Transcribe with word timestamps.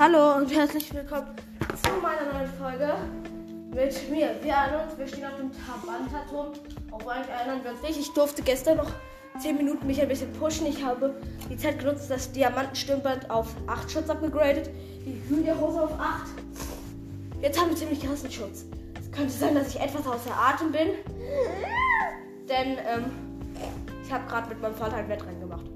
Hallo 0.00 0.36
und 0.36 0.54
herzlich 0.54 0.94
willkommen 0.94 1.26
zu 1.82 1.90
meiner 2.00 2.32
neuen 2.32 2.48
Folge 2.52 2.94
mit 3.70 4.10
mir. 4.12 4.30
Wir 4.42 4.52
erinnern 4.52 4.88
uns, 4.88 4.96
wir 4.96 5.08
stehen 5.08 5.24
auf 5.24 5.34
dem 5.34 5.50
Tabanta-Turm. 5.50 6.52
Obwohl 6.92 7.14
eigentlich 7.14 7.34
erinnern 7.34 7.64
wir 7.64 7.72
uns 7.72 7.82
nicht. 7.82 7.98
Ich 7.98 8.12
durfte 8.12 8.42
gestern 8.42 8.76
noch 8.76 8.92
10 9.40 9.56
Minuten 9.56 9.88
mich 9.88 10.00
ein 10.00 10.06
bisschen 10.06 10.32
pushen. 10.34 10.68
Ich 10.68 10.84
habe 10.84 11.16
die 11.50 11.56
Zeit 11.56 11.80
genutzt, 11.80 12.08
das 12.08 12.30
Diamantenstirnband 12.30 13.28
auf 13.28 13.48
8 13.66 13.90
Schutz 13.90 14.08
abgegradet, 14.08 14.70
die 15.04 15.20
Hühnerhose 15.28 15.82
auf 15.82 15.98
8. 15.98 16.26
Jetzt 17.42 17.60
haben 17.60 17.70
wir 17.70 17.76
ziemlich 17.76 18.00
krassen 18.00 18.30
Schutz. 18.30 18.66
Es 19.00 19.10
könnte 19.10 19.32
sein, 19.32 19.56
dass 19.56 19.74
ich 19.74 19.80
etwas 19.80 20.06
außer 20.06 20.30
Atem 20.32 20.70
bin. 20.70 20.90
Denn 22.48 22.78
ähm, 22.86 23.10
ich 24.04 24.12
habe 24.12 24.24
gerade 24.28 24.48
mit 24.48 24.62
meinem 24.62 24.76
Vater 24.76 24.94
ein 24.94 25.08
Wettrennen 25.08 25.40
gemacht. 25.40 25.66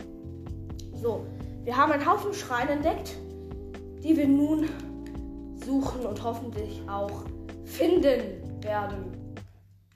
So, 0.95 1.27
wir 1.65 1.77
haben 1.77 1.91
einen 1.91 2.07
Haufen 2.07 2.33
Schreine 2.33 2.71
entdeckt, 2.71 3.17
die 4.03 4.17
wir 4.17 4.27
nun 4.27 4.69
suchen 5.65 6.05
und 6.07 6.23
hoffentlich 6.23 6.83
auch 6.89 7.25
finden 7.65 8.63
werden. 8.63 9.13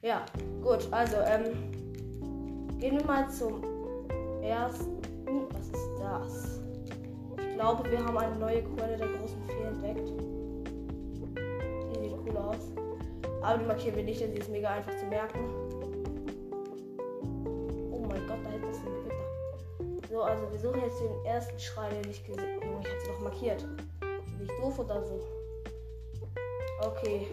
Ja, 0.03 0.25
gut, 0.63 0.87
also 0.93 1.17
ähm, 1.27 2.79
gehen 2.79 2.99
wir 2.99 3.05
mal 3.05 3.29
zum 3.29 3.63
ersten. 4.43 4.97
Was 5.51 5.67
ist 5.67 5.91
das? 6.01 6.61
Ich 7.39 7.55
glaube, 7.55 7.91
wir 7.91 8.05
haben 8.05 8.17
eine 8.17 8.37
neue 8.37 8.63
Quelle 8.63 8.97
der 8.97 9.09
großen 9.09 9.43
Fee 9.49 9.63
entdeckt. 9.63 10.09
Die 11.91 12.01
sieht 12.01 12.17
cool 12.27 12.37
aus. 12.37 12.71
Aber 13.43 13.59
die 13.59 13.65
markieren 13.65 13.97
wir 13.97 14.05
nicht, 14.05 14.21
denn 14.21 14.33
sie 14.33 14.39
ist 14.39 14.51
mega 14.51 14.71
einfach 14.71 14.97
zu 14.97 15.07
merken. 15.07 15.41
Oh 17.91 18.07
mein 18.09 18.27
Gott, 18.27 18.39
da 18.45 18.51
hinten 18.51 18.69
ist 18.69 18.81
ein 18.81 18.93
Gewitter. 18.95 20.09
So, 20.11 20.23
also 20.23 20.51
wir 20.51 20.59
suchen 20.59 20.81
jetzt 20.83 21.01
den 21.01 21.25
ersten 21.25 21.59
Schrein, 21.59 21.91
den 22.03 22.11
ich 22.11 22.25
gesehen 22.25 22.61
habe. 22.61 22.67
Ich 22.83 22.89
habe 22.89 23.01
sie 23.01 23.09
doch 23.09 23.21
markiert. 23.21 23.67
Bin 24.39 24.47
ich 24.47 24.57
doof 24.61 24.79
oder 24.79 25.03
so? 25.03 25.21
Okay. 26.83 27.27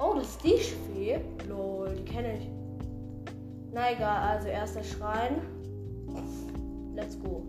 Oh, 0.00 0.14
das 0.14 0.28
ist 0.28 0.44
die 0.44 0.58
Fee. 0.58 1.20
Lol, 1.48 1.94
die 1.94 2.04
kenne 2.04 2.38
ich. 2.38 2.48
Na 3.72 3.92
egal, 3.92 4.28
also 4.30 4.48
erster 4.48 4.82
Schrein. 4.82 5.40
Let's 6.94 7.18
go. 7.22 7.46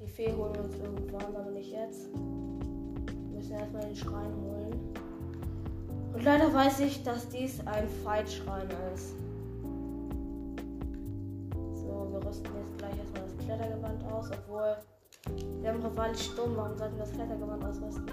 Die 0.00 0.06
Fee 0.06 0.32
holen 0.32 0.54
wir 0.54 0.64
uns 0.64 0.76
irgendwann, 0.76 1.36
aber 1.36 1.50
nicht 1.50 1.72
jetzt. 1.72 2.08
Wir 2.14 3.36
müssen 3.36 3.52
erstmal 3.52 3.82
den 3.82 3.96
Schrein 3.96 4.32
holen. 4.42 4.57
Und 6.18 6.24
leider 6.24 6.52
weiß 6.52 6.80
ich, 6.80 7.04
dass 7.04 7.28
dies 7.28 7.60
ein 7.64 7.88
Fight-Schrein 8.02 8.66
ist. 8.92 9.14
So, 11.74 12.08
wir 12.10 12.26
rüsten 12.26 12.50
jetzt 12.58 12.76
gleich 12.76 12.98
erstmal 12.98 13.22
das 13.22 13.46
Klettergewand 13.46 14.04
aus, 14.12 14.28
obwohl 14.32 14.76
wir 15.60 15.68
haben 15.72 15.80
Rivali 15.80 16.18
Sturm, 16.18 16.56
warum 16.56 16.76
sollten 16.76 16.96
wir 16.96 17.04
das 17.04 17.12
Klettergewand 17.12 17.64
ausrüsten? 17.64 18.08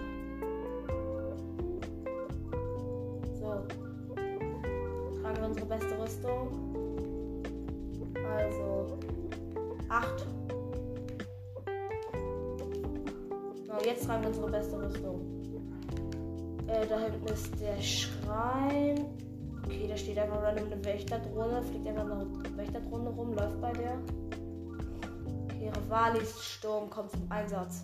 So. 3.39 3.65
Tragen 5.23 5.37
wir 5.37 5.45
unsere 5.47 5.65
beste 5.65 5.99
Rüstung. 5.99 6.49
Also 8.37 8.99
8. 9.89 10.27
So, 13.65 13.83
jetzt 13.83 14.05
tragen 14.05 14.21
wir 14.21 14.27
unsere 14.29 14.51
beste 14.51 14.79
Rüstung. 14.79 15.34
Da 16.87 16.99
hinten 16.99 17.25
ist 17.25 17.49
der 17.59 17.81
Schrein. 17.81 19.05
Okay, 19.63 19.87
da 19.89 19.97
steht 19.97 20.19
einfach 20.19 20.41
random 20.43 20.71
eine 20.71 20.85
Wächterdrohne. 20.85 21.63
Fliegt 21.63 21.87
einfach 21.87 22.03
eine 22.03 22.57
Wächterdrohne 22.57 23.09
rum, 23.09 23.33
läuft 23.33 23.59
bei 23.59 23.71
der. 23.73 23.97
Okay, 25.45 25.71
Rivalis 25.75 26.43
Sturm 26.43 26.89
kommt 26.89 27.09
zum 27.11 27.31
Einsatz. 27.31 27.81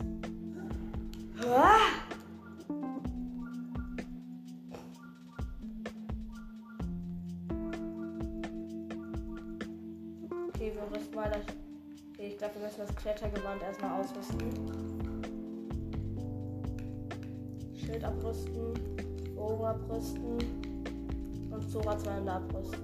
Ah! 1.50 1.78
Okay, 10.50 10.74
wir 10.76 10.96
rüsten 10.96 11.16
mal 11.16 11.30
das. 11.32 11.42
Okay, 12.14 12.28
ich 12.28 12.38
glaube, 12.38 12.54
wir 12.56 12.62
müssen 12.66 12.82
das 12.86 12.96
Klettergewand 12.96 13.64
erstmal 13.64 14.00
ausrüsten. 14.00 15.11
Schild 17.92 18.06
abrüsten, 18.06 18.74
Bogen 19.36 19.66
abrüsten 19.66 20.38
und 21.52 21.70
Zora 21.70 21.98
200 21.98 22.36
abrüsten. 22.36 22.80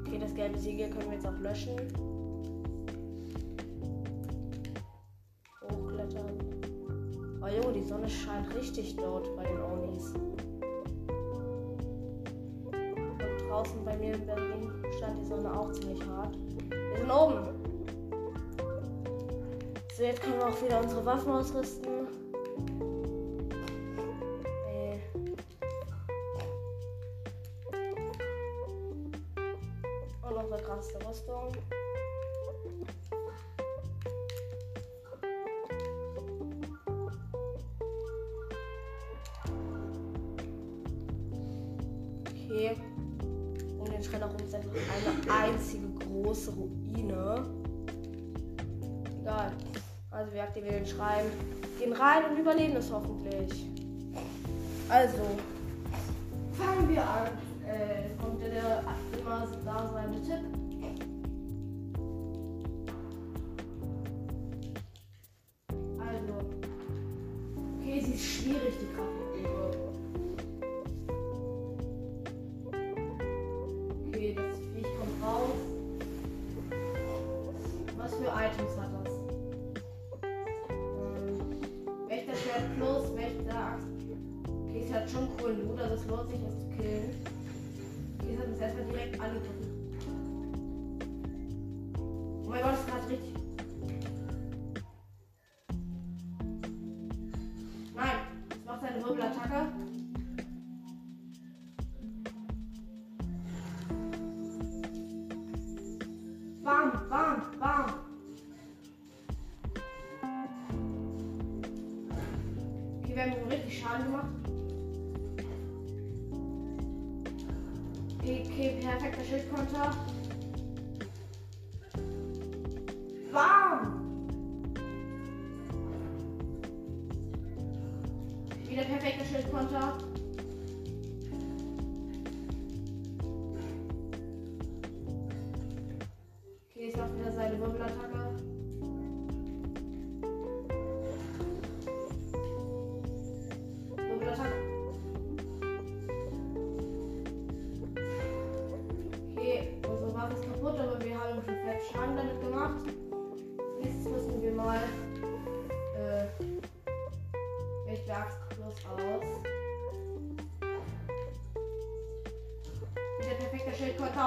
Okay, 0.00 0.18
das 0.18 0.34
gelbe 0.34 0.58
Siegel 0.58 0.90
können 0.90 1.06
wir 1.06 1.12
jetzt 1.12 1.26
auch 1.28 1.38
löschen. 1.38 2.05
Sonne 15.46 15.60
auch 15.60 15.72
ziemlich 15.72 16.02
hart. 16.06 16.34
Wir 16.70 16.98
sind 16.98 17.10
oben. 17.10 17.48
So, 19.96 20.02
jetzt 20.02 20.20
können 20.22 20.38
wir 20.38 20.46
auch 20.46 20.62
wieder 20.62 20.80
unsere 20.80 21.06
Waffen 21.06 21.30
ausrüsten. 21.30 22.08
Äh. 24.68 24.98
Und 30.22 30.36
unsere 30.36 30.62
krasse 30.62 30.98
Rüstung. 31.08 31.52
Okay. 42.48 42.95
Um 44.12 44.20
herum 44.20 44.36
ist 44.44 44.54
einfach 44.54 44.70
eine 44.70 45.52
einzige 45.52 45.88
große 45.88 46.52
Ruine. 46.52 47.44
Egal. 49.20 49.52
Also 50.10 50.32
wir 50.32 50.42
aktivieren 50.42 50.76
den 50.76 50.86
Schrein, 50.86 51.26
gehen 51.78 51.92
rein 51.92 52.30
und 52.30 52.38
überleben 52.38 52.76
es 52.76 52.90
hoffentlich. 52.90 53.66
Also, 54.88 55.22
fangen 56.52 56.88
wir 56.88 57.02
an. 57.02 57.45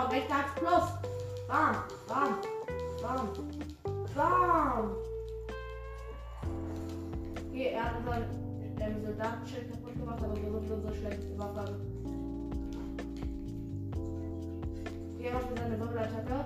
Und 0.10 0.16
Wächterachs 0.16 0.56
Plus. 0.56 0.84
Bam, 1.48 1.76
bam, 2.08 2.42
bam, 3.00 3.30
bam. 4.16 4.96
Okay, 7.48 7.74
er 7.74 7.86
hat 7.86 7.94
unseren 7.98 9.06
Soldatenschild 9.06 9.72
kaputt 9.72 10.00
gemacht, 10.00 10.20
aber 10.24 10.36
wir 10.36 10.52
sind 10.52 10.72
unsere 10.72 10.96
schlechteste 10.96 11.38
Waffe. 11.38 11.76
Hier 15.20 15.34
macht 15.34 15.46
seine 15.56 15.80
Wirbelattacke. 15.80 16.46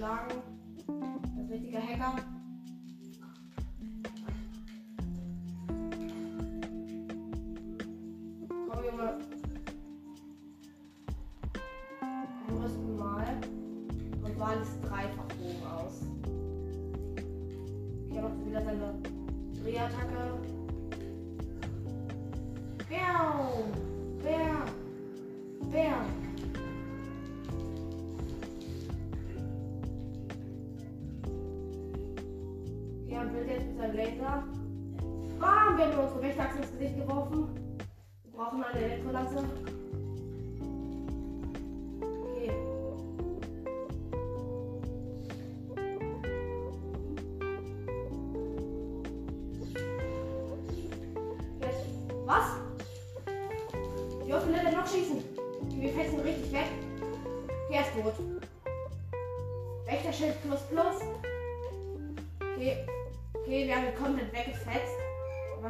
Direkt 0.00 0.32
zerschlagen. 0.32 0.42
Das 0.86 1.44
ist 1.44 1.50
richtiger 1.50 1.80
Hacker. 1.80 2.39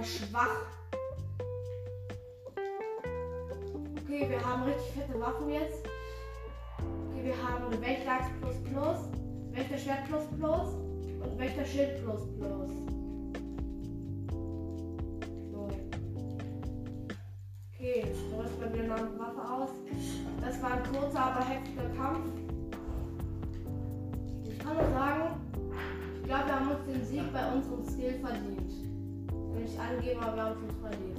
Aber 0.01 0.07
schwach. 0.07 0.49
Okay, 3.99 4.31
wir 4.31 4.43
haben 4.43 4.63
richtig 4.63 4.93
fette 4.93 5.21
Waffen 5.21 5.51
jetzt. 5.51 5.85
Okay, 7.11 7.25
wir 7.25 7.37
haben 7.37 7.71
Wächterachs 7.83 8.31
plus 8.41 8.57
plus, 8.65 8.99
Wächterschwert 9.53 10.07
plus 10.09 10.23
plus 10.39 10.75
und 11.23 11.39
Wächterschild 11.39 12.03
plus 12.03 12.23
plus. 12.39 13.00
Aber 29.91 29.99
wir 30.05 30.21
haben 30.21 30.53
es 30.53 30.71
uns 30.71 30.79
verdient. 30.81 31.19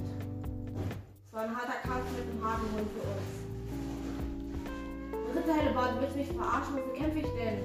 Es 1.27 1.33
war 1.33 1.43
ein 1.43 1.53
harter 1.53 1.79
Kampf 1.83 2.05
mit 2.15 2.23
einem 2.23 2.41
harten 2.41 2.67
Hund 2.71 2.87
für 2.95 3.03
uns. 3.11 3.31
Dritte 5.33 5.53
Hellebart, 5.53 5.95
du 5.95 6.01
willst 6.01 6.15
mich 6.15 6.27
verarschen? 6.27 6.75
Wofür 6.77 6.93
kämpfe 6.93 7.19
ich 7.19 7.25
denn? 7.25 7.59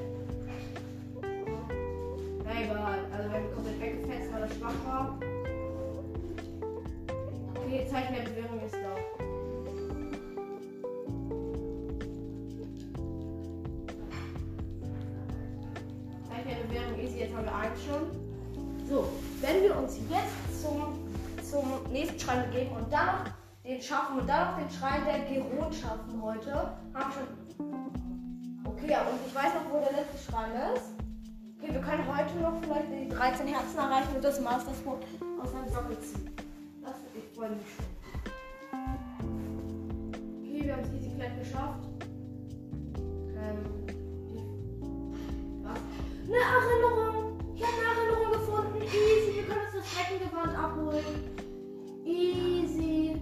Na 2.45 2.51
egal, 2.61 2.99
also 3.17 3.33
wenn 3.33 3.43
wir 3.45 3.51
komplett 3.53 3.81
weggefetzt, 3.81 4.33
weil 4.33 4.43
er 4.43 4.49
schwach 4.49 4.75
war. 4.85 5.19
Okay, 7.55 7.87
Zeichen 7.89 8.15
der 8.15 8.23
Bewährung 8.23 8.61
ist 8.67 8.75
da. 8.75 8.95
Zeichen 16.29 16.49
der 16.49 16.67
Bewährung 16.67 16.99
easy, 16.99 17.19
jetzt 17.21 17.35
haben 17.37 17.45
wir 17.45 17.55
eins 17.55 17.85
schon. 17.85 18.11
So, 18.89 19.09
wenn 19.41 19.63
wir 19.63 19.77
uns 19.77 19.99
jetzt 20.11 20.36
nächsten 21.97 22.21
Schrein 22.21 22.51
begeben 22.51 22.77
und 22.77 22.93
dann 22.93 23.07
noch 23.07 23.25
den 23.65 23.81
schaffen 23.81 24.21
und 24.21 24.29
dann 24.29 24.51
noch 24.51 24.59
den 24.59 24.71
Schrein 24.71 25.05
der 25.07 25.21
Geron 25.21 25.73
schaffen 25.73 26.23
heute, 26.23 26.53
haben 26.95 27.13
schon. 27.13 27.27
Okay, 28.65 28.91
ja, 28.91 29.01
und 29.03 29.19
ich 29.27 29.35
weiß 29.35 29.55
noch, 29.55 29.71
wo 29.71 29.81
der 29.81 29.93
letzte 29.93 30.31
Schrein 30.31 30.51
ist. 30.75 30.93
Okay, 31.59 31.73
wir 31.73 31.81
können 31.81 32.05
heute 32.07 32.37
noch 32.39 32.61
vielleicht 32.61 32.91
die 32.93 33.09
13 33.09 33.47
Herzen 33.47 33.79
erreichen 33.79 34.15
und 34.15 34.23
das 34.23 34.41
Master 34.41 34.75
Sword 34.75 35.05
aus 35.43 35.53
seinem 35.53 35.69
Sockel 35.73 35.99
ziehen. 36.01 36.31
Das 36.85 36.97
ich 37.15 37.37
freue 37.37 37.51
mich 37.51 37.67
schon. 37.75 37.87
Okay, 40.43 40.65
wir 40.65 40.73
haben 40.75 40.83
es 40.83 40.93
easy 40.93 41.17
klein 41.17 41.39
geschafft. 41.39 41.89
Ähm, 43.39 43.87
was? 45.63 45.81
Eine 46.27 46.37
Erinnerung! 46.37 47.39
Ich 47.55 47.63
habe 47.63 47.73
eine 47.73 48.01
Erinnerung 48.01 48.33
gefunden. 48.33 48.83
Easy, 48.83 49.37
wir 49.37 49.45
können 49.45 49.65
uns 49.65 49.75
das 49.75 49.87
Schreckengewand 49.91 50.59
abholen. 50.59 51.36
Easy. 52.07 53.21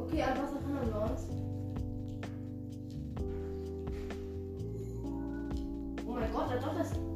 Okay, 0.00 0.22
an 0.22 0.38
was 0.38 0.54
erinnern 0.54 0.88
wir 0.88 1.02
uns? 1.02 1.26
Oh 6.06 6.12
mein 6.14 6.32
Gott, 6.32 6.50
dann 6.50 6.62
doch 6.62 6.74
das. 6.74 7.07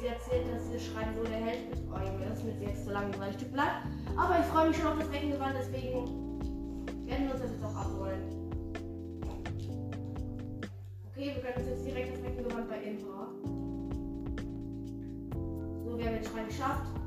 Sie 0.00 0.06
erzählt, 0.06 0.44
dass 0.54 0.70
ihr 0.72 0.78
Schrein 0.78 1.08
so 1.16 1.24
der 1.24 1.38
Held 1.38 1.76
Junge, 1.76 2.26
das 2.28 2.38
ist 2.38 2.44
mit 2.44 2.62
jetzt 2.62 2.84
so 2.84 2.90
langweilig. 2.92 3.36
Tut 3.36 3.50
mir 3.50 3.56
leid. 3.58 3.82
Aber 4.16 4.38
ich 4.38 4.46
freue 4.46 4.68
mich 4.68 4.76
schon 4.76 4.86
auf 4.86 4.98
das 4.98 5.10
Reckengewand, 5.10 5.54
deswegen 5.58 6.06
werden 7.06 7.26
wir 7.26 7.34
uns 7.34 7.42
das 7.42 7.50
jetzt 7.50 7.64
auch 7.64 7.76
abholen. 7.76 8.22
Okay, 11.10 11.32
wir 11.34 11.42
können 11.42 11.58
uns 11.58 11.68
jetzt 11.68 11.86
direkt 11.86 12.16
das 12.16 12.22
Reckengewand 12.22 12.68
bei 12.68 12.78
Impa. 12.78 13.28
So, 15.84 15.98
wir 15.98 16.06
haben 16.06 16.14
den 16.14 16.24
Schrein 16.24 16.46
geschafft. 16.46 16.97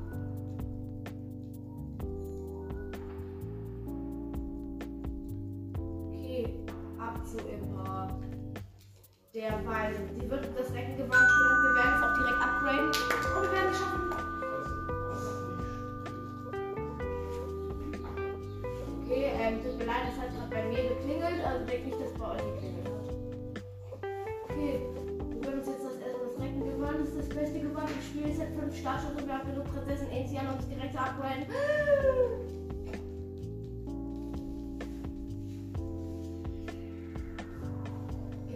Startschuss 28.82 29.12
und 29.16 29.28
wir 29.28 29.38
haben 29.38 29.48
genug 29.48 29.72
Prinzessin 29.72 30.08
Ancian, 30.12 30.48
um 30.48 30.58
es 30.58 30.68
direkt 30.68 30.94
zu 30.94 31.00
upgraden. 31.00 31.46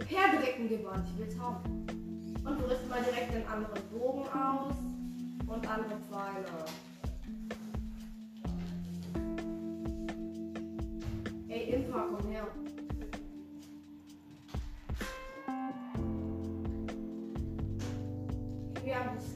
Pferdedeckengewand, 0.04 1.08
ich 1.08 1.18
will 1.18 1.40
haben. 1.40 1.86
Und 2.44 2.60
rüsten 2.64 2.88
mal 2.88 3.02
direkt 3.02 3.34
den 3.34 3.46
anderen 3.46 3.82
Bogen 3.90 4.26
aus 4.28 4.74
und 5.46 5.70
andere 5.70 5.96
Pfeile. 6.10 6.85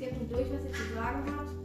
gibt 0.00 0.18
und 0.18 0.32
durch, 0.32 0.46
was 0.50 0.64
ihr 0.64 0.72
zu 0.72 0.94
sagen 0.94 1.24
habt. 1.36 1.59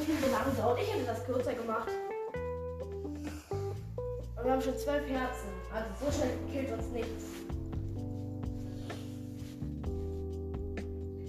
viel 0.00 0.16
so 0.16 0.30
lang 0.30 0.56
dauert. 0.56 0.80
Ich 0.80 0.92
hätte 0.92 1.06
das 1.06 1.24
kürzer 1.24 1.54
gemacht. 1.54 1.88
Und 3.50 4.44
wir 4.44 4.52
haben 4.52 4.62
schon 4.62 4.76
zwölf 4.76 5.08
Herzen. 5.08 5.48
Also 5.72 5.88
so 6.04 6.12
schnell 6.12 6.36
killt 6.50 6.72
uns 6.72 6.88
nichts. 6.88 7.24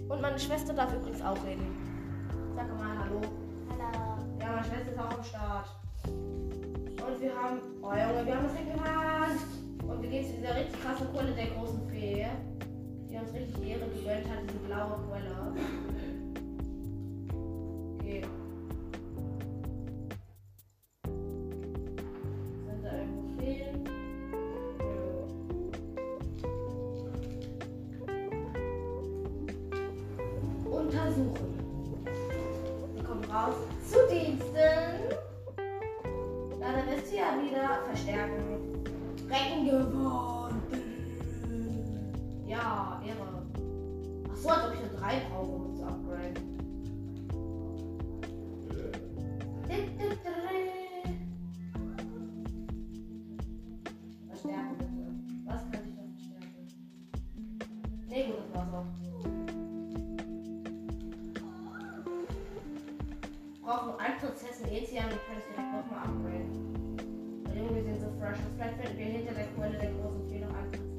Und 0.10 0.22
meine 0.22 0.40
Schwester 0.40 0.74
darf 0.74 0.94
übrigens 0.94 1.22
auch 1.22 1.44
reden. 1.46 1.68
Sag 2.56 2.68
mal 2.78 2.98
Hallo. 3.00 3.22
Hallo. 3.70 4.18
Ja, 4.40 4.48
meine 4.48 4.66
Schwester 4.66 4.92
ist 4.92 5.00
auch 5.00 5.18
am 5.18 5.24
Start. 5.24 5.68
Und 6.06 7.22
wir 7.22 7.36
haben. 7.36 7.60
Oh 7.82 7.92
Junge, 7.92 8.26
wir 8.26 8.36
haben 8.36 8.46
das 8.46 8.56
Ding. 8.56 8.72
Und 9.88 10.02
wir 10.02 10.10
gehen 10.10 10.26
zu 10.26 10.38
dieser 10.38 10.56
richtig 10.56 10.82
krassen 10.82 11.08
Quelle 11.14 11.32
der 11.34 11.48
großen 11.48 11.90
Fee. 11.90 12.28
Die 13.10 13.18
uns 13.18 13.34
richtig 13.34 13.68
Ehre 13.68 13.90
gegönnt 13.90 14.30
hat, 14.30 14.40
diese 14.48 14.60
blaue 14.60 15.00
Quelle. 15.10 15.91
Brauchen 63.62 64.00
einen 64.00 64.18
Prozess 64.20 64.62
in 64.62 64.72
Ethian 64.72 65.06
und 65.06 65.20
kann 65.28 65.38
es 65.38 65.44
vielleicht 65.46 65.74
nochmal 65.74 66.06
upgraden. 66.06 67.46
Weil 67.46 67.58
irgendwie 67.58 67.82
sind 67.82 68.00
so 68.00 68.08
fresh. 68.18 68.38
Und 68.38 68.56
vielleicht 68.56 68.78
finden 68.82 68.98
wir 68.98 69.06
hinter 69.06 69.34
der 69.34 69.48
Quelle 69.48 69.78
der 69.78 69.92
großen 69.92 70.28
Tür 70.30 70.48
noch 70.48 70.56
einen 70.56 70.72
Prozess. 70.72 70.91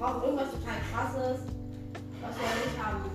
brauchen 0.00 0.22
irgendwas 0.22 0.50
total 0.50 0.76
krasses, 0.90 1.40
was 2.22 2.34
wir 2.36 2.48
nicht 2.64 2.82
haben. 2.82 3.10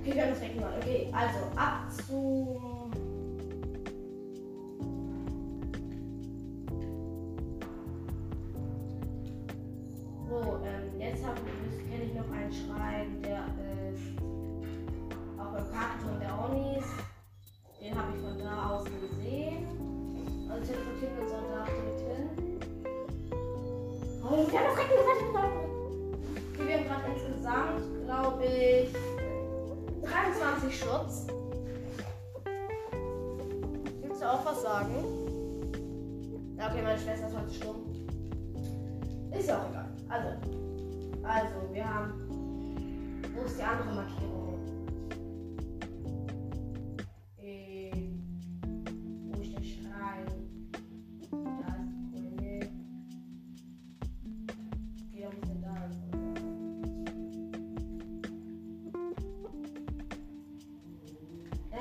Okay, 0.00 0.14
wir 0.14 0.22
haben 0.22 0.30
das 0.30 0.40
weggenommen. 0.40 0.74
Okay, 0.80 1.12
also 1.12 1.38
ab 1.56 1.90
zu 2.06 2.73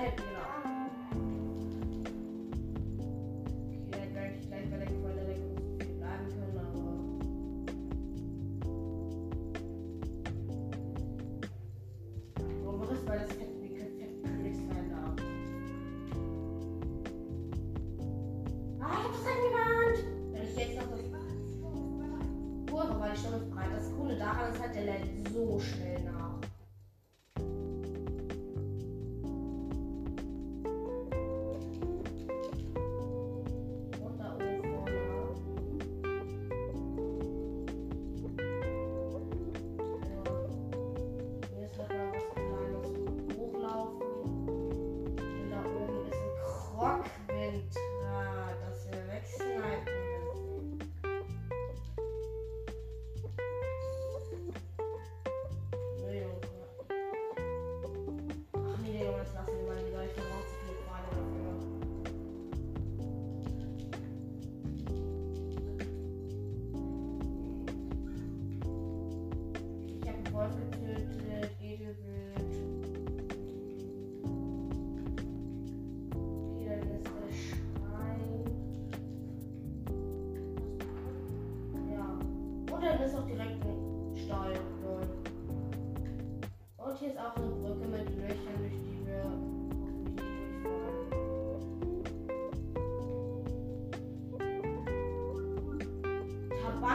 nervios. 0.04 0.33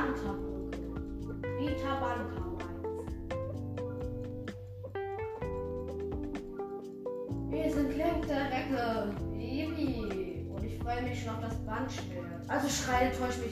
Bantamburg 0.09 0.73
genannt. 0.73 1.43
Peter 1.59 2.01
Bantam. 2.01 2.59
Wir 7.51 7.71
sind 7.71 7.91
Klinke 7.91 8.31
Recke. 8.31 9.15
Baby. 9.33 10.47
Und 10.51 10.65
ich 10.65 10.79
freue 10.79 11.03
mich 11.03 11.23
schon 11.23 11.35
auf 11.35 11.41
das 11.43 11.57
Bandschwert. 11.67 12.49
Also 12.49 12.69
schreie, 12.69 13.13
täusch 13.13 13.39
mich 13.39 13.48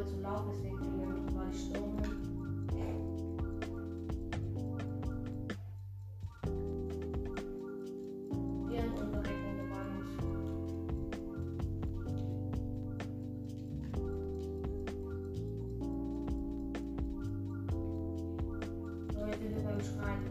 heute 0.00 0.10
zu 0.10 0.20
laut, 0.20 0.44
deswegen 0.50 0.76
kriegen 0.76 0.98
wir 0.98 1.06
nochmal 1.06 1.46
die 1.52 1.58
Stürme. 1.58 1.90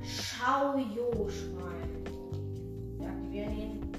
Schaujo-Schrein. 0.01 1.91
Wir 2.97 3.07
aktivieren 3.07 3.57
ihn. 3.57 3.91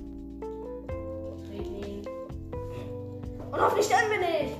Treten 1.46 1.76
ihn. 1.76 2.02
Und 3.52 3.60
hoffentlich 3.60 3.86
sterben 3.86 4.10
wir 4.10 4.18
nicht! 4.18 4.59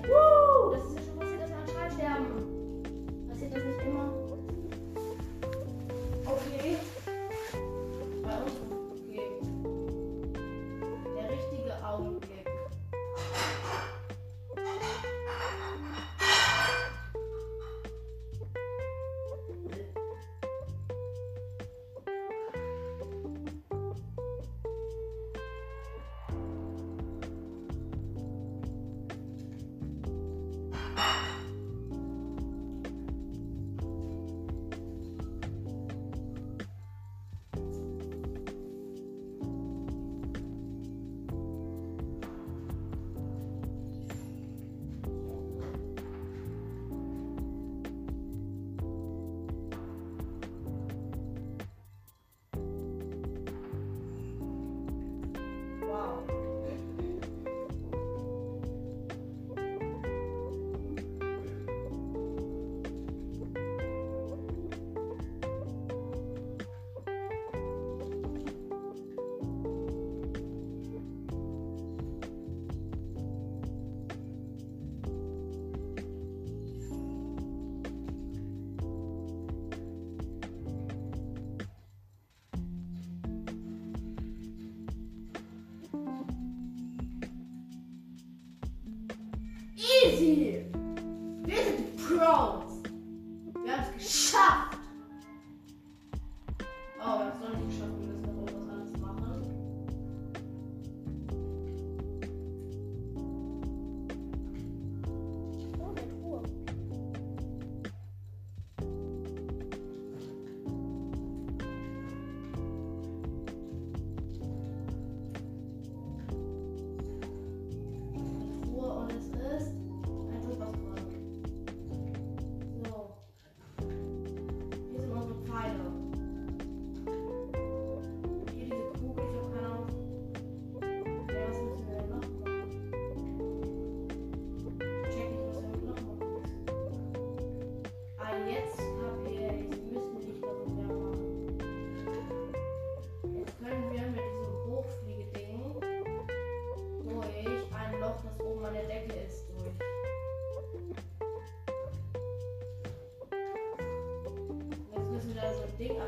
back. 31.01 31.30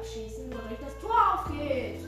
abschießen, 0.03 0.47
wodurch 0.47 0.81
das 0.81 0.99
Tor 0.99 1.15
aufgeht. 1.35 2.05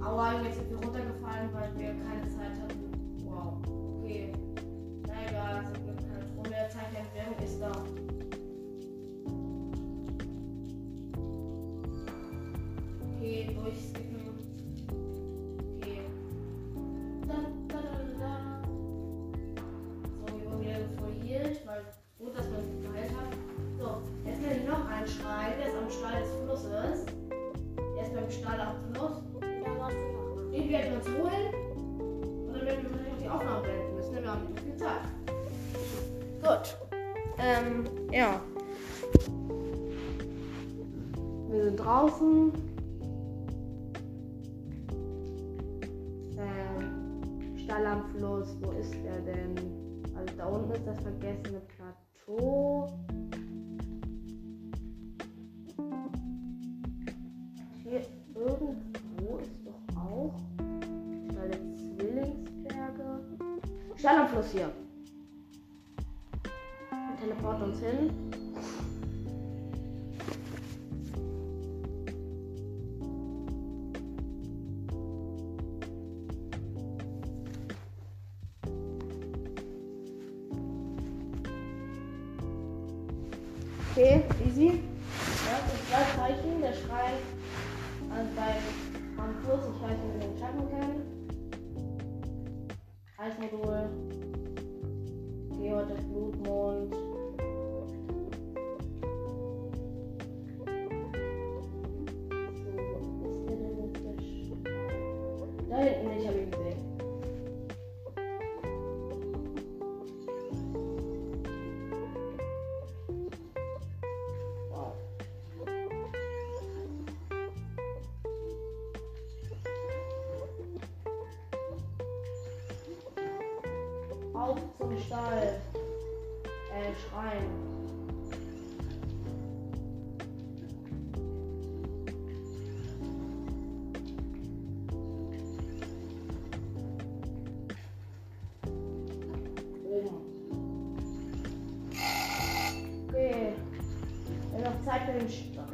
Aua, 0.00 0.40
jetzt 0.42 0.56
sind 0.56 0.70
wir 0.70 0.78
runtergefallen, 0.78 1.50
weil 1.52 1.76
wir 1.76 1.88
keine 2.04 2.28
Zeit 2.28 2.54
hatten. 2.62 2.92
Wow. 3.24 3.54
Okay. 3.98 4.32
Na 5.06 5.14
egal, 5.28 5.64
es 5.64 5.72
gibt 5.72 5.98
keine 6.08 6.24
Truhe 6.34 6.48
mehr. 6.48 6.70
Zeichen 6.70 6.92
der 6.92 7.00
Entfernung 7.00 7.38
ist 7.44 7.60
da. 7.60 7.72
Okay, 13.16 13.56
durchs 13.60 13.99
teleport 67.20 67.62
uns 67.62 67.80
hin. 67.80 68.10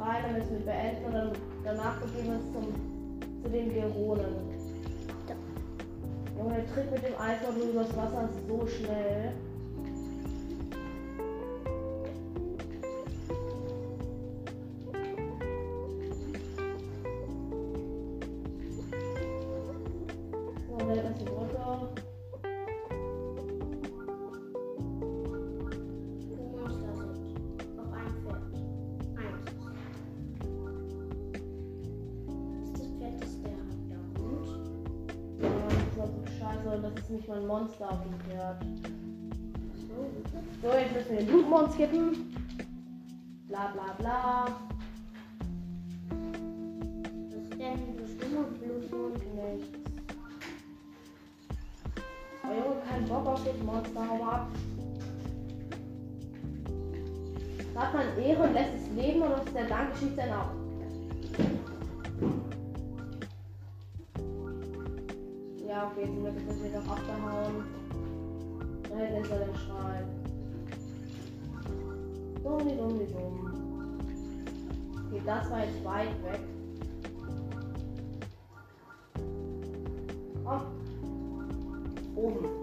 rein, 0.07 0.23
damit 0.25 0.43
es 0.43 0.51
mit 0.51 0.65
beenden 0.65 1.05
und 1.05 1.13
dann 1.13 1.31
danach 1.63 1.99
begeben 1.99 2.27
wir 2.27 2.39
es 2.39 2.51
zum, 2.53 3.43
zu 3.43 3.49
den 3.49 3.73
Geronen. 3.73 4.35
Ja. 5.27 5.35
Junge, 6.37 6.55
der 6.55 6.73
Trick 6.73 6.91
mit 6.91 7.03
dem 7.03 7.19
Eisblock 7.19 7.55
über 7.57 7.83
das 7.83 7.97
Wasser 7.97 8.29
so 8.47 8.67
schnell. 8.67 9.33
Ist 37.37 37.47
mein 37.47 37.47
Monster 37.47 37.91
auf 37.91 38.01
dem 38.01 38.19
Pferd. 38.21 38.65
So, 40.61 40.69
jetzt 40.71 40.93
müssen 40.93 41.09
wir 41.09 41.17
den 41.17 41.27
Blutmond 41.27 41.73
skippen. 41.73 42.35
Bla 43.47 43.73
bla 43.73 43.93
bla. 43.97 44.45
Was 47.29 47.43
ist 47.43 47.53
denn 47.53 47.95
schlimmer 48.17 48.43
Blutmond? 48.43 49.17
Nichts. 49.35 49.69
Oh 52.43 52.47
Junge, 52.47 52.81
kein 52.89 53.05
Bock 53.07 53.27
auf 53.27 53.43
das 53.43 53.63
Monster, 53.63 54.09
hau 54.09 54.23
ab. 54.23 54.47
Hat 57.75 57.93
man 57.93 58.23
Ehre 58.23 58.43
und 58.43 58.53
lässt 58.53 58.73
es 58.73 58.95
leben 58.95 59.21
und 59.21 59.33
uns 59.33 59.53
der 59.53 59.65
Dank 59.65 59.95
schießt 59.97 60.17
dann 60.17 60.31
auch. 60.31 60.66
Ja, 65.77 65.91
okay, 65.91 66.05
zum 66.05 66.23
Glück 66.23 66.35
ist 66.35 66.49
das 66.49 66.63
wieder 66.63 66.79
abgehauen. 66.79 67.63
Da 68.89 68.95
hinten 68.97 69.21
ist 69.21 69.31
er 69.31 69.37
der 69.37 69.53
Schrein. 69.53 70.05
Dummi, 72.43 72.75
dummi, 72.75 73.05
dumm. 73.05 73.99
Okay, 75.05 75.21
das 75.23 75.51
war 75.51 75.59
jetzt 75.59 75.85
weit 75.85 76.23
weg. 76.23 76.39
Komm. 80.43 80.61
Oben. 82.15 82.56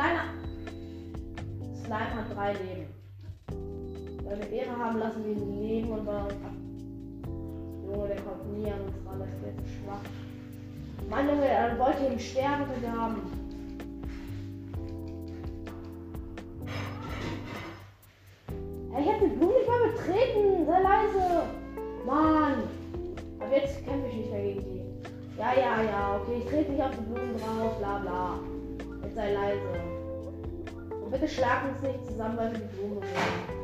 Kleiner 0.00 0.24
Slime 1.84 2.14
hat 2.14 2.34
drei 2.34 2.52
Leben. 2.52 2.86
Weil 4.24 4.38
wir 4.38 4.50
Ehre 4.50 4.78
haben, 4.78 4.98
lassen 4.98 5.24
wir 5.24 5.32
ihn 5.32 5.60
leben 5.60 5.90
und 5.90 6.08
ab. 6.08 6.32
Junge, 7.84 8.08
der 8.08 8.20
kommt 8.22 8.56
nie 8.56 8.70
an 8.70 8.80
uns 8.82 8.96
ran, 9.06 9.18
das 9.18 9.28
wird 9.42 9.58
zu 9.58 9.66
schwach. 9.66 10.00
Mann, 11.10 11.28
Junge, 11.28 11.46
er 11.46 11.78
wollte 11.78 12.06
ihm 12.06 12.18
sterben 12.18 12.64
begraben. 12.74 13.16
Hey, 18.92 19.02
ich 19.02 19.12
hab 19.12 19.20
die 19.20 19.26
Blume 19.26 19.52
nicht 19.52 19.68
mal 19.68 19.90
betreten. 19.90 20.66
Sei 20.66 20.82
leise. 20.82 21.42
Mann. 22.06 22.62
Aber 23.40 23.56
jetzt 23.56 23.84
kämpfe 23.84 24.08
ich 24.08 24.16
nicht 24.16 24.30
mehr 24.30 24.42
gegen 24.42 24.60
die. 24.60 25.38
Ja, 25.38 25.52
ja, 25.54 25.82
ja. 25.82 26.20
Okay, 26.22 26.38
ich 26.38 26.44
trete 26.46 26.72
nicht 26.72 26.82
auf 26.82 26.90
die 26.90 27.12
Blumen 27.12 27.36
drauf. 27.36 27.78
Bla, 27.78 27.98
bla. 27.98 28.38
Jetzt 29.02 29.14
sei 29.14 29.32
leise. 29.32 29.89
Bitte 31.10 31.26
schlag 31.26 31.64
uns 31.68 31.82
nicht 31.82 32.06
zusammen, 32.06 32.36
weil 32.36 32.52
wir 32.52 32.58
die 32.60 32.76
Blume 32.76 33.00
wollen. 33.00 33.59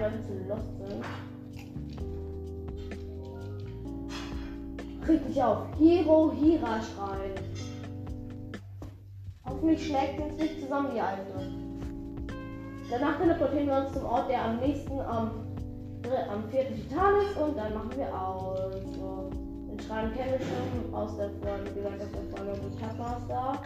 Weil 0.00 0.12
wir 0.12 0.22
zu 0.22 0.32
lost 0.48 0.76
sind. 0.78 1.04
Krieg 5.04 5.26
dich 5.26 5.42
auf. 5.42 5.66
Hero 5.78 6.32
Hira 6.32 6.80
schreien. 6.80 7.34
Hoffentlich 9.44 9.86
schlägt 9.86 10.20
uns 10.20 10.36
nicht 10.38 10.60
zusammen, 10.60 10.90
die 10.94 11.00
Alte. 11.00 11.64
Danach 12.90 13.18
teleportieren 13.18 13.66
wir 13.66 13.76
uns 13.78 13.92
zum 13.92 14.04
Ort, 14.06 14.30
der 14.30 14.44
am 14.44 14.58
nächsten 14.58 15.00
am, 15.00 15.30
am 16.30 16.48
vierten 16.50 16.74
Titan 16.74 17.14
ist 17.22 17.36
und 17.38 17.56
dann 17.56 17.74
machen 17.74 17.92
wir 17.96 18.14
aus. 18.14 18.58
So. 18.96 19.30
Kennen 19.88 20.12
wir 20.14 20.38
schon 20.40 20.94
aus 20.94 21.16
der 21.16 21.30
Folge, 21.42 21.70
wie 21.70 21.74
gesagt, 21.74 22.02
aus 22.02 22.10
der 22.12 22.36
Folge 22.36 22.62
mit. 22.62 22.72
Oh, 22.98 23.16
da 23.28 23.60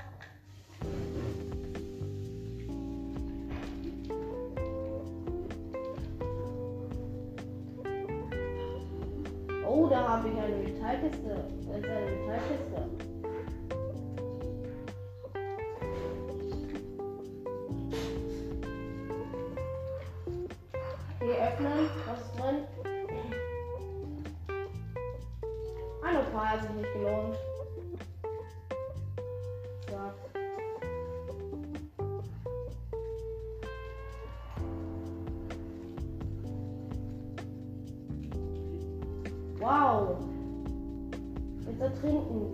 habe 10.19 10.29
ich 10.31 10.37
eine 10.37 10.57
Metallkiste. 10.57 11.45
Das 11.69 11.79
ist 11.79 11.85
eine 11.85 12.11
Metallkiste. 12.11 13.08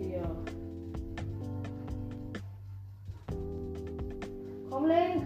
Wir. 0.09 0.23
Komm, 4.69 4.87
Link. 4.87 5.23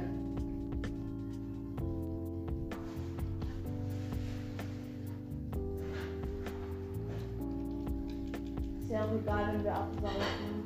Ist 8.82 8.92
ja 8.92 9.06
auch 9.06 9.14
egal, 9.22 9.54
wenn 9.54 9.64
wir 9.64 9.74
absaufen. 9.76 10.64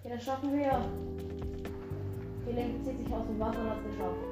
Okay, 0.00 0.10
das 0.10 0.24
schaffen 0.24 0.52
wir. 0.52 0.72
Okay, 2.42 2.54
Link 2.54 2.84
zieht 2.84 2.98
sich 2.98 3.12
aus 3.12 3.26
dem 3.26 3.38
Wasser 3.38 3.60
und 3.60 3.70
hat 3.70 3.78
es 3.78 3.84
geschafft. 3.92 4.24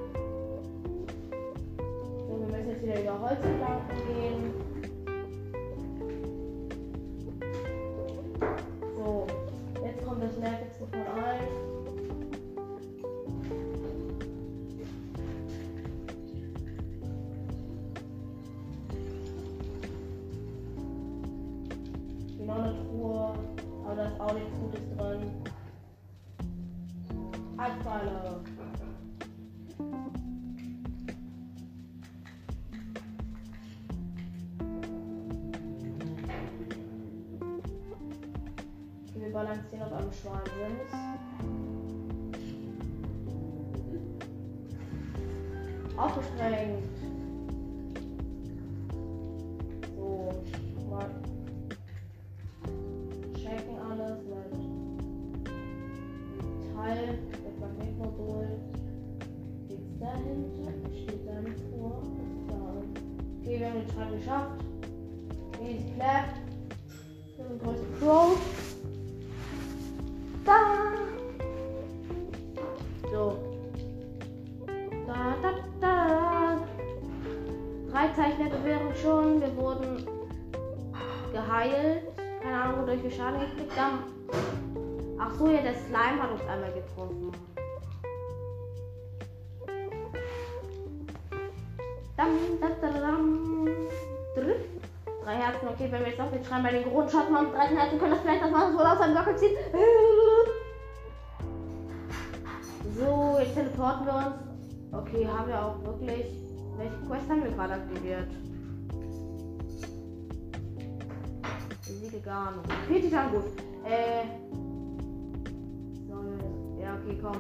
So, 2.28 2.40
wir 2.40 2.46
müssen 2.46 2.68
jetzt 2.68 2.82
wieder 2.82 3.00
über 3.02 3.20
Holzplanken 3.20 3.88
gehen. 3.88 3.95
Balancieren 40.24 40.76
auf 45.96 46.24
getroffen. 86.96 87.32
Dam, 92.16 92.28
dam, 92.60 92.72
dam, 92.80 92.94
dam. 93.00 93.46
Drei 95.24 95.34
Herzen, 95.34 95.68
okay, 95.68 95.88
wenn 95.90 96.00
wir 96.00 96.08
jetzt 96.08 96.20
auf 96.20 96.30
den 96.30 96.44
Schrein 96.44 96.62
bei 96.62 96.70
den 96.70 96.84
Grundschatten 96.84 97.36
haben, 97.36 97.50
drei 97.50 97.66
Herzen 97.66 97.98
können 97.98 98.12
das 98.12 98.20
vielleicht 98.20 98.42
das 98.42 98.52
Wasser 98.52 98.74
wohl 98.74 98.86
aus 98.86 98.98
seinem 98.98 99.16
Sockel 99.16 99.36
ziehen. 99.36 99.56
So, 102.96 103.38
jetzt 103.40 103.54
teleporten 103.54 104.06
wir 104.06 104.14
uns. 104.14 104.36
Okay, 104.92 105.26
haben 105.26 105.48
wir 105.48 105.62
auch 105.62 105.82
wirklich. 105.82 106.26
Welche 106.78 106.96
Quest 107.08 107.28
haben 107.28 107.42
wir 107.42 107.50
gerade 107.50 107.72
aktiviert? 107.74 108.28
Siege 111.82 112.20
gar 112.20 112.52
nicht. 112.52 112.72
Vier 112.86 113.00
Titan, 113.02 113.30
gut. 113.32 113.44
Äh. 113.84 114.75
Komm. 117.22 117.36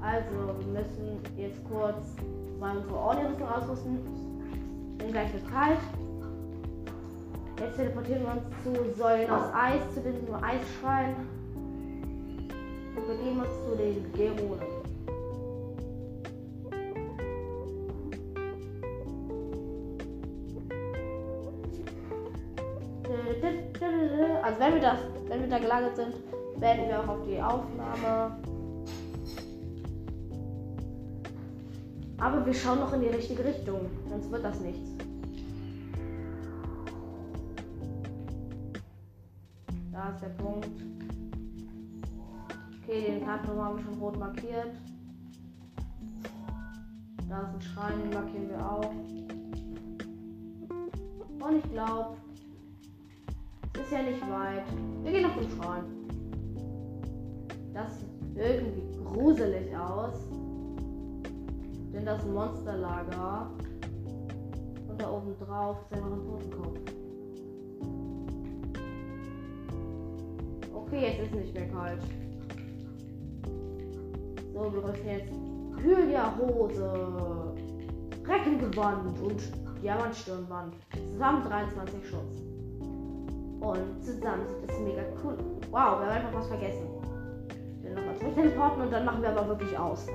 Also, 0.00 0.30
wir 0.60 0.80
müssen 0.80 1.20
jetzt 1.36 1.62
kurz 1.64 2.14
mal 2.58 2.76
unsere 2.76 2.96
Ordnung 2.96 3.48
ausrüsten. 3.48 3.98
Bin 4.98 5.12
gleich 5.12 5.30
kalt. 5.52 5.78
Jetzt 7.58 7.76
teleportieren 7.76 8.22
wir 8.22 8.32
uns 8.32 8.42
zu 8.64 8.98
Säulen 8.98 9.30
aus 9.30 9.52
Eis, 9.52 9.82
zu 9.92 10.00
diesem 10.00 10.34
Eisschrein. 10.34 11.16
Und 12.96 13.08
wir 13.08 13.16
gehen 13.16 13.38
uns 13.38 13.48
zu 13.68 13.76
den 13.76 14.12
Geronen. 14.12 14.80
Also 24.42 24.60
wenn 24.60 24.74
wir 24.74 24.80
das, 24.80 24.98
wenn 25.28 25.40
wir 25.42 25.48
da 25.48 25.58
gelandet 25.58 25.96
sind, 25.96 26.14
werden 26.60 26.88
wir 26.88 27.00
auch 27.00 27.08
auf 27.08 27.18
die 27.26 27.40
Aufnahme. 27.40 28.36
Aber 32.20 32.44
wir 32.44 32.52
schauen 32.52 32.80
noch 32.80 32.92
in 32.92 33.00
die 33.00 33.08
richtige 33.08 33.42
Richtung, 33.42 33.86
sonst 34.08 34.30
wird 34.30 34.44
das 34.44 34.60
nichts. 34.60 34.90
Da 39.90 40.10
ist 40.10 40.22
der 40.22 40.28
Punkt. 40.28 40.68
Okay, 42.82 43.12
den 43.12 43.24
Karton 43.24 43.58
haben 43.58 43.78
wir 43.78 43.84
schon 43.84 43.98
rot 43.98 44.18
markiert. 44.18 44.74
Da 47.28 47.40
ist 47.42 47.54
ein 47.54 47.60
Schrein, 47.62 48.02
den 48.02 48.10
markieren 48.10 48.50
wir 48.50 48.70
auch. 48.70 48.90
Und 51.40 51.56
ich 51.56 51.70
glaube, 51.72 52.16
es 53.74 53.80
ist 53.80 53.92
ja 53.92 54.02
nicht 54.02 54.20
weit. 54.30 54.64
Wir 55.02 55.12
gehen 55.12 55.24
auf 55.24 55.38
den 55.38 55.50
Schrein. 55.50 55.84
Das 57.72 57.98
sieht 58.00 58.36
irgendwie 58.36 58.82
gruselig 59.04 59.74
aus. 59.74 60.39
Denn 61.92 62.04
das 62.04 62.24
Monsterlager. 62.24 63.50
Und 64.88 65.00
da 65.00 65.10
oben 65.10 65.36
drauf 65.38 65.78
ist 65.82 65.96
einfach 65.96 66.12
ein 66.12 66.22
Totenkopf. 66.24 66.78
Okay, 70.74 71.00
jetzt 71.06 71.22
ist 71.22 71.34
nicht 71.34 71.54
mehr 71.54 71.68
kalt. 71.68 72.02
So, 74.52 74.72
wir 74.72 74.84
rüsten 74.84 75.08
jetzt 75.08 75.32
Hylia-Hose, 75.82 77.54
Reckengewand 78.26 79.20
und 79.22 79.40
Diamantstirnband. 79.82 80.74
Zusammen 81.12 81.44
23 81.44 82.06
Schutz. 82.08 82.42
Und 83.60 84.02
zusammen 84.02 84.46
sieht 84.48 84.70
es 84.70 84.80
mega 84.80 85.02
cool. 85.22 85.36
Wow, 85.70 86.00
wir 86.00 86.06
haben 86.06 86.08
einfach 86.08 86.34
was 86.34 86.48
vergessen. 86.48 86.86
Wir 87.82 87.94
nochmal 87.94 88.16
zurück 88.16 88.34
teleporten 88.34 88.82
und 88.82 88.92
dann 88.92 89.04
machen 89.04 89.22
wir 89.22 89.30
aber 89.30 89.48
wirklich 89.48 89.78
aus. 89.78 90.06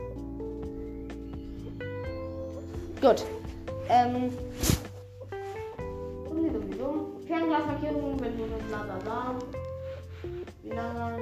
Gut. 3.06 3.24
Ähm. 3.88 4.34
Fernglasmarkierungen, 7.28 8.20
wenn 8.20 8.36
du 8.36 8.46
bla 8.68 8.82
bla 8.82 8.98
bla. 9.04 9.36
Wie 10.64 10.70
lange 10.70 11.18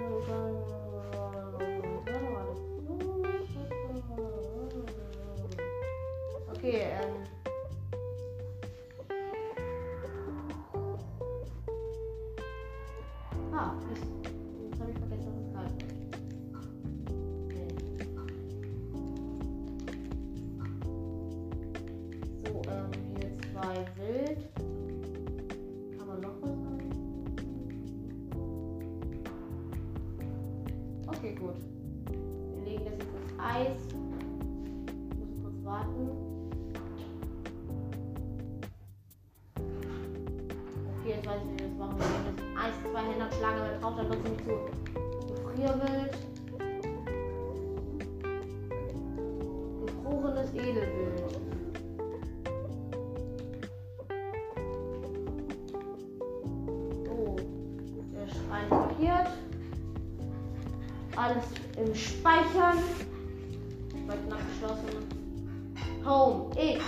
Wild. 23.95 24.39
Kann 25.97 26.07
man 26.07 26.21
noch 26.21 26.41
was 26.41 26.49
rein? 26.49 26.91
Okay, 31.07 31.35
gut. 31.35 31.55
Wir 32.55 32.65
legen 32.65 32.85
das 32.85 32.93
jetzt 32.93 33.03
ins 33.03 33.39
Eis. 33.39 33.77
Müssen 35.17 35.43
kurz 35.43 35.63
warten. 35.63 36.09
Okay, 40.99 41.15
jetzt 41.15 41.27
weiß 41.27 41.41
ich, 41.43 41.51
wie 41.51 41.57
wir 41.59 41.67
das 41.67 41.77
machen. 41.77 41.97
Wir 41.99 42.33
das 42.35 42.63
Eis 42.63 42.75
zwei 42.81 43.03
Hände 43.03 43.25
schlagen 43.37 43.57
damit 43.59 43.81
drauf, 43.81 43.93
dann 43.97 44.09
wird 44.09 44.19
es 44.23 44.31
nicht 44.31 44.43
zu 44.43 44.53
gefrierwild. 45.33 46.13
Gefrorenes 49.85 50.53
Edelwild. 50.53 51.02
Im 61.77 61.95
Speichern. 61.95 62.79
Speichern 63.89 64.31
abgeschlossen. 64.31 65.23
Home. 66.05 66.51
Ich. 66.57 66.81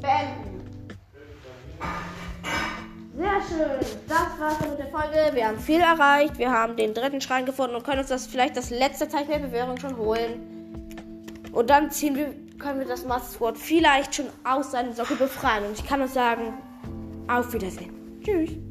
Beenden. 0.00 0.60
Sehr 3.16 3.42
schön. 3.42 3.86
Das 4.08 4.38
war's 4.38 4.60
mit 4.60 4.78
der 4.78 4.86
Folge. 4.86 5.34
Wir 5.34 5.48
haben 5.48 5.58
viel 5.58 5.80
erreicht. 5.80 6.38
Wir 6.38 6.50
haben 6.50 6.76
den 6.76 6.94
dritten 6.94 7.20
Schrein 7.20 7.44
gefunden 7.44 7.74
und 7.76 7.84
können 7.84 7.98
uns 7.98 8.08
das 8.08 8.26
vielleicht 8.26 8.56
das 8.56 8.70
letzte 8.70 9.08
Zeichen 9.08 9.30
der 9.30 9.40
Bewährung 9.40 9.78
schon 9.78 9.96
holen. 9.96 11.42
Und 11.52 11.68
dann 11.68 11.90
ziehen 11.90 12.16
wir, 12.16 12.34
können 12.58 12.78
wir 12.78 12.86
das 12.86 13.04
Master 13.04 13.30
Sword 13.30 13.58
vielleicht 13.58 14.14
schon 14.14 14.26
aus 14.44 14.70
seinem 14.70 14.92
Sockel 14.92 15.16
befreien. 15.16 15.64
Und 15.64 15.78
ich 15.78 15.86
kann 15.86 16.00
uns 16.00 16.14
sagen, 16.14 16.54
auf 17.28 17.52
Wiedersehen. 17.52 18.20
Tschüss. 18.22 18.69